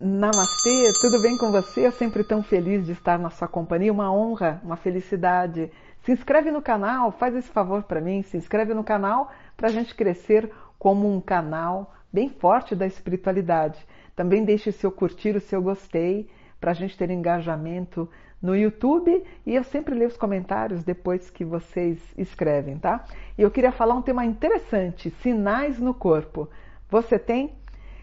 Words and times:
namastê, 0.00 0.90
tudo 0.98 1.20
bem 1.20 1.36
com 1.36 1.52
você? 1.52 1.90
Sempre 1.90 2.24
tão 2.24 2.42
feliz 2.42 2.86
de 2.86 2.92
estar 2.92 3.18
na 3.18 3.28
sua 3.28 3.46
companhia, 3.46 3.92
uma 3.92 4.10
honra, 4.10 4.58
uma 4.64 4.76
felicidade. 4.76 5.70
Se 6.02 6.10
inscreve 6.10 6.50
no 6.50 6.62
canal, 6.62 7.12
faz 7.12 7.36
esse 7.36 7.50
favor 7.50 7.82
para 7.82 8.00
mim, 8.00 8.22
se 8.22 8.38
inscreve 8.38 8.72
no 8.72 8.82
canal 8.82 9.30
para 9.58 9.68
a 9.68 9.70
gente 9.70 9.94
crescer 9.94 10.50
como 10.78 11.14
um 11.14 11.20
canal 11.20 11.94
bem 12.10 12.30
forte 12.30 12.74
da 12.74 12.86
espiritualidade. 12.86 13.86
Também 14.16 14.42
deixe 14.42 14.70
o 14.70 14.72
seu 14.72 14.90
curtir, 14.90 15.36
o 15.36 15.40
seu 15.40 15.60
gostei, 15.60 16.30
para 16.58 16.70
a 16.70 16.74
gente 16.74 16.96
ter 16.96 17.10
engajamento 17.10 18.08
no 18.40 18.56
YouTube 18.56 19.22
e 19.44 19.54
eu 19.54 19.62
sempre 19.64 19.94
leio 19.94 20.08
os 20.08 20.16
comentários 20.16 20.82
depois 20.82 21.28
que 21.28 21.44
vocês 21.44 21.98
escrevem, 22.16 22.78
tá? 22.78 23.04
E 23.36 23.42
eu 23.42 23.50
queria 23.50 23.70
falar 23.70 23.94
um 23.94 24.02
tema 24.02 24.24
interessante: 24.24 25.10
sinais 25.22 25.78
no 25.78 25.92
corpo. 25.92 26.48
Você 26.88 27.18
tem? 27.18 27.52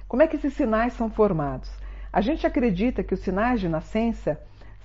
Como 0.08 0.22
é 0.22 0.28
que 0.28 0.36
esses 0.36 0.54
sinais 0.54 0.94
são 0.94 1.10
formados? 1.10 1.87
A 2.12 2.22
gente 2.22 2.48
acredita 2.48 3.04
que 3.04 3.14
os 3.14 3.20
sinais 3.20 3.60
de 3.60 3.68
nascença 3.68 4.40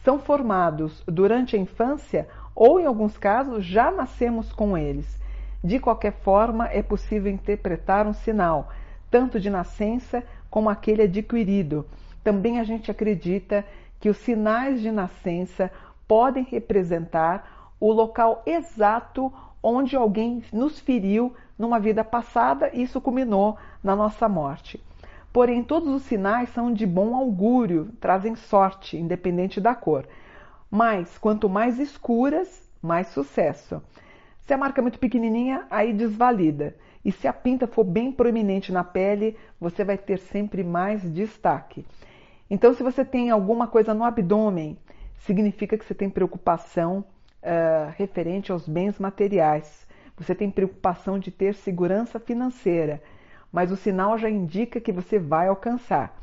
são 0.05 0.19
formados 0.19 1.03
durante 1.07 1.55
a 1.55 1.59
infância 1.59 2.29
ou, 2.55 2.81
em 2.81 2.87
alguns 2.87 3.17
casos, 3.17 3.65
já 3.65 3.91
nascemos 3.91 4.53
com 4.53 4.77
eles. 4.77 5.21
De 5.63 5.79
qualquer 5.79 6.13
forma, 6.13 6.67
é 6.69 6.83
possível 6.83 7.31
interpretar 7.31 8.07
um 8.07 8.13
sinal, 8.13 8.71
tanto 9.11 9.39
de 9.39 9.49
nascença 9.49 10.25
como 10.51 10.69
aquele 10.69 11.03
adquirido. 11.03 11.87
Também 12.25 12.59
a 12.59 12.65
gente 12.65 12.91
acredita 12.91 13.65
que 14.01 14.09
os 14.09 14.17
sinais 14.17 14.81
de 14.81 14.91
nascença 14.91 15.71
podem 16.09 16.45
representar 16.45 17.73
o 17.79 17.93
local 17.93 18.43
exato 18.45 19.33
onde 19.63 19.95
alguém 19.95 20.43
nos 20.53 20.81
feriu 20.81 21.35
numa 21.57 21.79
vida 21.79 22.03
passada 22.03 22.71
e 22.73 22.83
isso 22.83 23.01
culminou 23.01 23.57
na 23.83 23.95
nossa 23.95 24.29
morte. 24.29 24.81
Porém, 25.33 25.65
todos 25.65 25.89
os 25.89 26.03
sinais 26.03 26.51
são 26.51 26.73
de 26.73 26.87
bom 26.87 27.17
augúrio, 27.17 27.91
trazem 27.99 28.37
sorte, 28.37 28.99
independente 28.99 29.61
da 29.61 29.75
cor. 29.75 30.07
Mas, 30.71 31.17
quanto 31.17 31.49
mais 31.49 31.79
escuras, 31.79 32.69
mais 32.83 33.07
sucesso. 33.09 33.83
Se 34.41 34.53
a 34.53 34.59
marca 34.59 34.81
é 34.81 34.83
muito 34.83 34.99
pequenininha, 34.99 35.67
aí 35.71 35.93
desvalida. 35.93 36.77
E 37.03 37.11
se 37.11 37.27
a 37.27 37.33
pinta 37.33 37.67
for 37.67 37.85
bem 37.85 38.13
proeminente 38.13 38.71
na 38.71 38.85
pele, 38.85 39.37
você 39.59 39.83
vai 39.85 39.97
ter 39.97 40.19
sempre 40.19 40.63
mais 40.63 41.03
destaque. 41.11 41.85
Então, 42.51 42.75
se 42.75 42.83
você 42.83 43.05
tem 43.05 43.31
alguma 43.31 43.67
coisa 43.67 43.95
no 43.95 44.05
abdômen, 44.05 44.77
significa 45.21 45.79
que 45.79 45.85
você 45.85 45.95
tem 45.95 46.11
preocupação 46.11 47.05
uh, 47.43 47.93
referente 47.97 48.53
aos 48.53 48.69
bens 48.69 48.99
materiais. 48.99 49.87
Você 50.19 50.35
tem 50.35 50.51
preocupação 50.51 51.19
de 51.19 51.31
ter 51.31 51.55
segurança 51.55 52.21
financeira 52.21 53.03
mas 53.53 53.71
o 53.71 53.77
sinal 53.77 54.17
já 54.17 54.31
indica 54.31 54.81
que 54.81 54.91
você 54.91 55.19
vai 55.19 55.49
alcançar. 55.49 56.17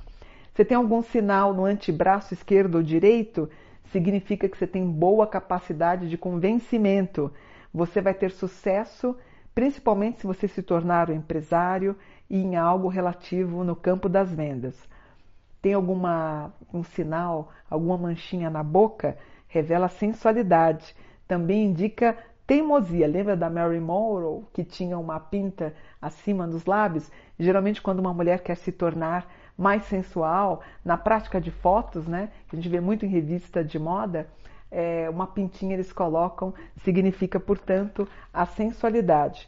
Você 0.53 0.65
tem 0.65 0.75
algum 0.75 1.01
sinal 1.01 1.53
no 1.53 1.63
antebraço 1.63 2.33
esquerdo 2.33 2.75
ou 2.75 2.83
direito? 2.83 3.49
Significa 3.91 4.49
que 4.49 4.57
você 4.57 4.67
tem 4.67 4.85
boa 4.85 5.27
capacidade 5.27 6.09
de 6.09 6.17
convencimento. 6.17 7.31
Você 7.73 8.01
vai 8.01 8.13
ter 8.13 8.31
sucesso, 8.31 9.15
principalmente 9.53 10.21
se 10.21 10.27
você 10.27 10.47
se 10.47 10.63
tornar 10.63 11.09
um 11.09 11.13
empresário 11.13 11.95
e 12.29 12.37
em 12.37 12.55
algo 12.55 12.87
relativo 12.87 13.63
no 13.63 13.75
campo 13.75 14.09
das 14.09 14.31
vendas. 14.33 14.75
Tem 15.61 15.73
alguma 15.73 16.51
um 16.73 16.83
sinal, 16.83 17.51
alguma 17.69 17.97
manchinha 17.97 18.49
na 18.49 18.63
boca? 18.63 19.17
Revela 19.47 19.87
sensualidade. 19.87 20.95
Também 21.27 21.65
indica 21.65 22.17
teimosia. 22.49 23.07
Lembra 23.07 23.37
da 23.37 23.47
Mary 23.47 23.79
Monroe, 23.79 24.43
que 24.51 24.63
tinha 24.63 24.97
uma 24.97 25.19
pinta 25.19 25.71
acima 26.01 26.47
dos 26.47 26.65
lábios? 26.65 27.11
Geralmente, 27.37 27.79
quando 27.79 27.99
uma 27.99 28.11
mulher 28.11 28.41
quer 28.41 28.55
se 28.55 28.71
tornar 28.71 29.31
mais 29.55 29.83
sensual, 29.83 30.63
na 30.83 30.97
prática 30.97 31.39
de 31.39 31.51
fotos, 31.51 32.07
né, 32.07 32.29
que 32.47 32.55
a 32.55 32.59
gente 32.59 32.67
vê 32.67 32.81
muito 32.81 33.05
em 33.05 33.09
revista 33.09 33.63
de 33.63 33.77
moda, 33.77 34.27
é, 34.71 35.07
uma 35.11 35.27
pintinha 35.27 35.75
eles 35.75 35.93
colocam, 35.93 36.51
significa, 36.83 37.39
portanto, 37.39 38.07
a 38.33 38.47
sensualidade. 38.47 39.47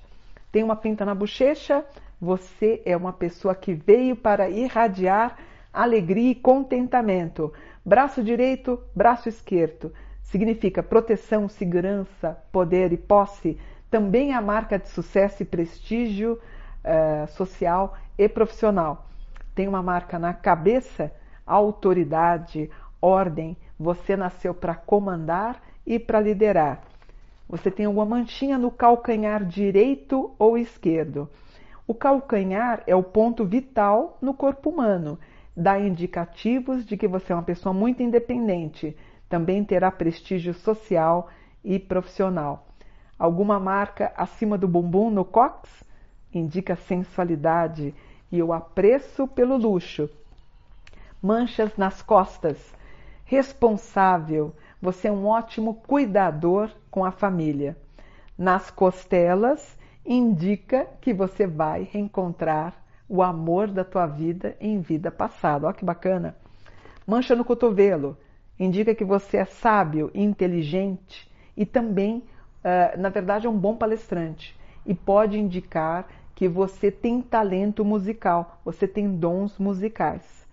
Tem 0.52 0.62
uma 0.62 0.76
pinta 0.76 1.04
na 1.04 1.16
bochecha, 1.16 1.84
você 2.20 2.84
é 2.86 2.96
uma 2.96 3.14
pessoa 3.14 3.56
que 3.56 3.74
veio 3.74 4.16
para 4.16 4.48
irradiar 4.48 5.40
alegria 5.74 6.32
e 6.32 6.36
contentamento. 6.36 7.52
Braço 7.84 8.24
direito, 8.24 8.80
braço 8.94 9.28
esquerdo 9.28 9.92
significa 10.24 10.82
proteção, 10.82 11.50
segurança, 11.50 12.38
poder 12.52 12.92
e 12.94 12.98
posse, 12.98 13.58
também 13.90 14.32
é 14.32 14.36
a 14.36 14.42
marca 14.42 14.80
de 14.80 14.88
sucesso 14.88 15.44
e 15.44 15.46
prestígio 15.46 16.40
uh, 16.86 17.28
social 17.32 17.98
e 18.18 18.30
profissional. 18.30 19.08
Tem 19.54 19.68
uma 19.68 19.84
marca 19.84 20.18
na 20.18 20.34
cabeça, 20.34 21.12
autoridade, 21.46 22.70
ordem. 23.02 23.58
Você 23.78 24.16
nasceu 24.16 24.54
para 24.54 24.76
comandar 24.76 25.62
e 25.86 26.00
para 26.00 26.22
liderar. 26.22 26.84
Você 27.50 27.70
tem 27.70 27.86
alguma 27.86 28.06
manchinha 28.06 28.58
no 28.58 28.72
calcanhar 28.72 29.44
direito 29.44 30.34
ou 30.40 30.58
esquerdo. 30.58 31.30
O 31.86 31.94
calcanhar 31.94 32.82
é 32.88 32.96
o 32.96 33.04
ponto 33.04 33.44
vital 33.44 34.18
no 34.22 34.34
corpo 34.34 34.70
humano. 34.70 35.20
Dá 35.54 35.78
indicativos 35.78 36.86
de 36.86 36.96
que 36.96 37.10
você 37.10 37.34
é 37.34 37.36
uma 37.36 37.44
pessoa 37.44 37.74
muito 37.74 38.02
independente, 38.02 38.96
também 39.32 39.64
terá 39.64 39.90
prestígio 39.90 40.54
social 40.54 41.30
e 41.64 41.80
profissional. 41.80 42.68
Alguma 43.18 43.62
marca 43.62 44.12
acima 44.18 44.58
do 44.58 44.68
bumbum 44.68 45.10
no 45.10 45.24
cox 45.24 45.70
indica 46.34 46.76
sensualidade 46.76 47.96
e 48.30 48.44
o 48.44 48.52
apreço 48.52 49.26
pelo 49.26 49.56
luxo. 49.56 50.10
Manchas 51.22 51.78
nas 51.78 52.02
costas. 52.02 52.58
Responsável. 53.24 54.54
Você 54.82 55.08
é 55.08 55.12
um 55.12 55.26
ótimo 55.26 55.76
cuidador 55.76 56.70
com 56.90 57.06
a 57.06 57.12
família. 57.12 57.78
Nas 58.38 58.70
costelas 58.70 59.78
indica 60.06 60.88
que 61.00 61.14
você 61.14 61.48
vai 61.48 61.88
reencontrar 61.90 62.74
o 63.08 63.24
amor 63.24 63.68
da 63.70 63.86
tua 63.86 64.08
vida 64.08 64.58
em 64.60 64.82
vida 64.82 65.10
passada. 65.10 65.68
Olha 65.68 65.76
que 65.76 65.86
bacana. 65.86 66.36
Mancha 67.08 67.34
no 67.34 67.46
cotovelo 67.46 68.18
indica 68.64 68.94
que 68.94 69.04
você 69.04 69.38
é 69.38 69.46
sábio, 69.46 70.12
inteligente 70.14 71.30
e 71.58 71.66
também, 71.66 72.24
na 72.98 73.10
verdade, 73.10 73.48
é 73.48 73.50
um 73.50 73.58
bom 73.58 73.76
palestrante. 73.76 74.56
E 74.86 74.94
pode 74.94 75.38
indicar 75.38 76.08
que 76.36 76.48
você 76.48 76.90
tem 76.90 77.22
talento 77.22 77.86
musical, 77.86 78.60
você 78.64 78.88
tem 78.88 79.16
dons 79.16 79.58
musicais. 79.60 80.48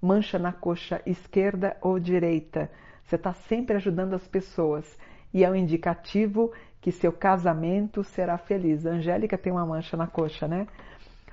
Mancha 0.00 0.38
na 0.38 0.52
coxa 0.52 1.00
esquerda 1.06 1.76
ou 1.80 1.98
direita. 1.98 2.70
Você 3.04 3.16
está 3.16 3.32
sempre 3.32 3.76
ajudando 3.76 4.14
as 4.14 4.26
pessoas 4.26 4.98
e 5.32 5.44
é 5.44 5.50
um 5.50 5.54
indicativo 5.54 6.52
que 6.80 6.90
seu 6.90 7.12
casamento 7.12 8.02
será 8.02 8.36
feliz. 8.36 8.84
A 8.84 8.90
Angélica 8.90 9.38
tem 9.38 9.52
uma 9.52 9.64
mancha 9.64 9.96
na 9.96 10.06
coxa, 10.06 10.48
né? 10.48 10.66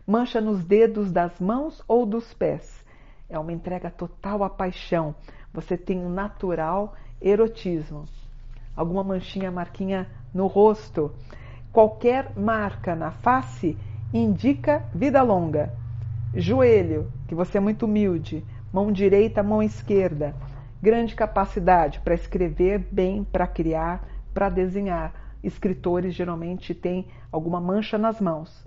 Mancha 0.05 0.39
nos 0.39 0.63
dedos 0.63 1.11
das 1.11 1.39
mãos 1.39 1.83
ou 1.87 2.05
dos 2.05 2.33
pés. 2.33 2.83
É 3.29 3.37
uma 3.37 3.53
entrega 3.53 3.91
total 3.91 4.43
à 4.43 4.49
paixão 4.49 5.15
você 5.53 5.77
tem 5.77 5.99
um 5.99 6.09
natural 6.09 6.93
erotismo. 7.21 8.05
Alguma 8.75 9.03
manchinha, 9.03 9.51
marquinha 9.51 10.07
no 10.33 10.47
rosto. 10.47 11.11
Qualquer 11.71 12.37
marca 12.37 12.95
na 12.95 13.11
face 13.11 13.77
indica 14.13 14.85
vida 14.93 15.21
longa. 15.21 15.73
Joelho, 16.33 17.11
que 17.27 17.35
você 17.35 17.57
é 17.57 17.61
muito 17.61 17.85
humilde. 17.85 18.45
Mão 18.71 18.91
direita, 18.91 19.41
mão 19.41 19.61
esquerda. 19.63 20.35
Grande 20.81 21.15
capacidade 21.15 21.99
para 21.99 22.13
escrever 22.13 22.79
bem, 22.91 23.23
para 23.23 23.47
criar, 23.47 24.07
para 24.33 24.49
desenhar. 24.49 25.13
Escritores 25.43 26.13
geralmente 26.13 26.73
têm 26.75 27.07
alguma 27.31 27.59
mancha 27.59 27.97
nas 27.97 28.21
mãos. 28.21 28.65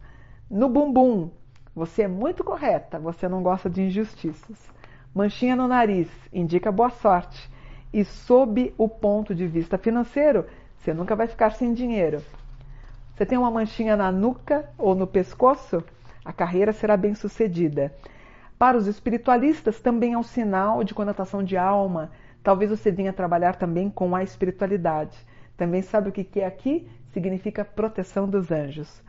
No 0.50 0.68
bumbum, 0.68 1.30
você 1.74 2.02
é 2.02 2.08
muito 2.08 2.44
correta, 2.44 2.98
você 2.98 3.28
não 3.28 3.42
gosta 3.42 3.70
de 3.70 3.82
injustiças. 3.82 4.70
Manchinha 5.14 5.56
no 5.56 5.66
nariz 5.66 6.08
indica 6.32 6.70
boa 6.70 6.90
sorte. 6.90 7.50
E 7.92 8.04
sob 8.04 8.74
o 8.78 8.88
ponto 8.88 9.34
de 9.34 9.46
vista 9.46 9.78
financeiro, 9.78 10.46
você 10.76 10.92
nunca 10.92 11.14
vai 11.14 11.26
ficar 11.26 11.52
sem 11.52 11.72
dinheiro. 11.72 12.22
Você 13.14 13.26
tem 13.26 13.38
uma 13.38 13.50
manchinha 13.50 13.96
na 13.96 14.10
nuca 14.10 14.68
ou 14.76 14.94
no 14.94 15.06
pescoço? 15.06 15.82
A 16.24 16.32
carreira 16.32 16.72
será 16.72 16.96
bem 16.96 17.14
sucedida. 17.14 17.92
Para 18.58 18.76
os 18.76 18.86
espiritualistas, 18.86 19.80
também 19.80 20.12
é 20.12 20.18
um 20.18 20.22
sinal 20.22 20.84
de 20.84 20.94
conotação 20.94 21.42
de 21.42 21.56
alma. 21.56 22.10
Talvez 22.42 22.70
você 22.70 22.90
venha 22.90 23.12
trabalhar 23.12 23.56
também 23.56 23.90
com 23.90 24.14
a 24.14 24.22
espiritualidade. 24.22 25.18
Também 25.56 25.82
sabe 25.82 26.08
o 26.08 26.12
que 26.12 26.40
é 26.40 26.46
aqui? 26.46 26.88
Significa 27.12 27.64
proteção 27.64 28.28
dos 28.28 28.50
anjos. 28.50 29.02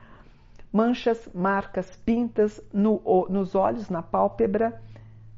Manchas, 0.73 1.29
marcas, 1.35 1.95
pintas 1.97 2.59
no, 2.73 2.99
nos 3.29 3.53
olhos, 3.53 3.89
na 3.89 4.01
pálpebra 4.01 4.81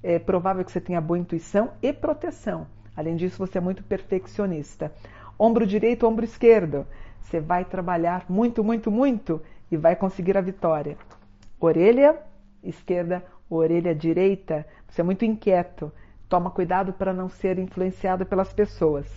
é 0.02 0.18
provável 0.18 0.64
que 0.64 0.72
você 0.72 0.80
tenha 0.80 1.02
boa 1.02 1.20
intuição 1.20 1.72
e 1.82 1.92
proteção. 1.92 2.68
Além 2.96 3.16
disso, 3.18 3.38
você 3.38 3.58
é 3.58 3.62
muito 3.62 3.84
perfeccionista. 3.84 4.94
Ombro 5.38 5.68
direito, 5.68 6.08
ombro 6.08 6.24
esquerdo. 6.24 6.88
Você 7.22 7.42
vai 7.42 7.66
trabalhar 7.66 8.26
muito, 8.30 8.64
muito, 8.64 8.90
muito 8.90 9.42
e 9.70 9.76
vai 9.76 9.96
conseguir 9.96 10.38
a 10.38 10.42
vitória. 10.42 10.96
Orelha 11.60 12.18
esquerda, 12.64 13.26
orelha 13.50 13.94
direita. 13.94 14.66
Você 14.88 15.02
é 15.02 15.04
muito 15.04 15.26
inquieto. 15.26 15.92
Toma 16.30 16.52
cuidado 16.52 16.94
para 16.94 17.14
não 17.14 17.28
ser 17.28 17.60
influenciado 17.60 18.26
pelas 18.26 18.54
pessoas. 18.54 19.08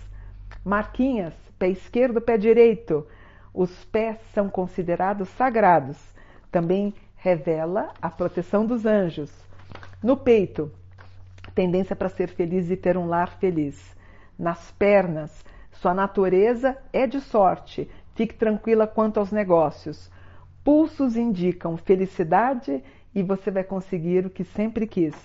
Marquinhas, 0.65 1.33
pé 1.57 1.69
esquerdo, 1.69 2.19
pé 2.19 2.37
direito. 2.37 3.07
Os 3.53 3.85
pés 3.85 4.17
são 4.33 4.49
considerados 4.49 5.29
sagrados. 5.29 5.97
Também 6.51 6.93
revela 7.15 7.93
a 8.01 8.09
proteção 8.09 8.65
dos 8.65 8.85
anjos. 8.85 9.31
No 10.01 10.15
peito, 10.15 10.71
tendência 11.53 11.95
para 11.95 12.09
ser 12.09 12.29
feliz 12.29 12.69
e 12.69 12.77
ter 12.77 12.97
um 12.97 13.07
lar 13.07 13.37
feliz. 13.39 13.95
Nas 14.37 14.71
pernas, 14.71 15.43
sua 15.71 15.93
natureza 15.93 16.77
é 16.93 17.05
de 17.05 17.19
sorte. 17.19 17.89
Fique 18.15 18.35
tranquila 18.35 18.87
quanto 18.87 19.19
aos 19.19 19.31
negócios. 19.31 20.09
Pulsos 20.63 21.15
indicam 21.15 21.77
felicidade 21.77 22.83
e 23.13 23.23
você 23.23 23.49
vai 23.49 23.63
conseguir 23.63 24.25
o 24.25 24.29
que 24.29 24.43
sempre 24.43 24.85
quis. 24.85 25.15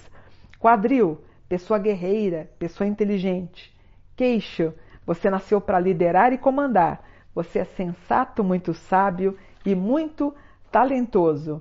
Quadril, 0.58 1.20
pessoa 1.48 1.78
guerreira, 1.78 2.50
pessoa 2.58 2.86
inteligente. 2.88 3.74
Queixo, 4.16 4.72
você 5.04 5.28
nasceu 5.28 5.60
para 5.60 5.78
liderar 5.78 6.32
e 6.32 6.38
comandar. 6.38 7.04
Você 7.34 7.60
é 7.60 7.64
sensato, 7.64 8.44
muito 8.44 8.72
sábio 8.72 9.36
e 9.64 9.74
muito 9.74 10.34
talentoso. 10.70 11.60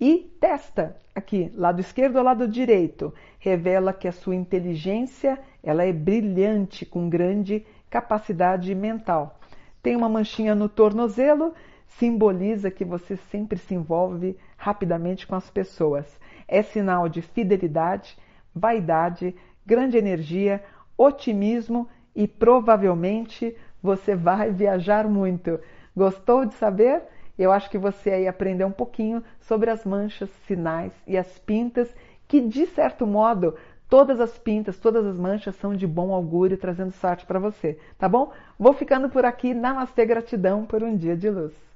E 0.00 0.34
testa, 0.40 0.96
aqui, 1.14 1.52
lado 1.54 1.80
esquerdo 1.80 2.16
ou 2.16 2.22
lado 2.22 2.48
direito, 2.48 3.12
revela 3.38 3.92
que 3.92 4.08
a 4.08 4.12
sua 4.12 4.34
inteligência 4.34 5.38
ela 5.62 5.84
é 5.84 5.92
brilhante, 5.92 6.86
com 6.86 7.10
grande 7.10 7.66
capacidade 7.90 8.74
mental. 8.74 9.38
Tem 9.82 9.94
uma 9.94 10.08
manchinha 10.08 10.54
no 10.54 10.68
tornozelo, 10.68 11.52
simboliza 11.86 12.70
que 12.70 12.84
você 12.84 13.16
sempre 13.30 13.58
se 13.58 13.74
envolve 13.74 14.38
rapidamente 14.56 15.26
com 15.26 15.34
as 15.34 15.50
pessoas. 15.50 16.18
É 16.48 16.62
sinal 16.62 17.08
de 17.08 17.20
fidelidade, 17.20 18.16
vaidade, 18.54 19.34
grande 19.66 19.98
energia, 19.98 20.62
otimismo 20.96 21.88
e 22.14 22.26
provavelmente 22.26 23.56
você 23.82 24.14
vai 24.14 24.50
viajar 24.50 25.08
muito. 25.08 25.58
Gostou 25.96 26.44
de 26.44 26.54
saber? 26.54 27.02
Eu 27.38 27.50
acho 27.52 27.70
que 27.70 27.78
você 27.78 28.10
aí 28.10 28.28
aprendeu 28.28 28.66
um 28.66 28.72
pouquinho 28.72 29.24
sobre 29.40 29.70
as 29.70 29.84
manchas, 29.84 30.28
sinais 30.46 30.92
e 31.06 31.16
as 31.16 31.38
pintas, 31.38 31.94
que 32.28 32.40
de 32.40 32.66
certo 32.66 33.06
modo 33.06 33.54
todas 33.88 34.20
as 34.20 34.38
pintas, 34.38 34.78
todas 34.78 35.04
as 35.06 35.18
manchas 35.18 35.56
são 35.56 35.74
de 35.74 35.86
bom 35.86 36.14
augúrio, 36.14 36.56
trazendo 36.56 36.92
sorte 36.92 37.26
para 37.26 37.38
você, 37.38 37.78
tá 37.98 38.08
bom? 38.08 38.32
Vou 38.58 38.72
ficando 38.72 39.08
por 39.08 39.24
aqui. 39.24 39.52
Namastê, 39.52 40.06
gratidão 40.06 40.64
por 40.64 40.82
um 40.82 40.96
dia 40.96 41.16
de 41.16 41.28
luz. 41.28 41.69